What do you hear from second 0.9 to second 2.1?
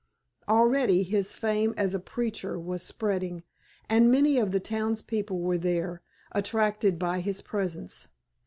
his fame as a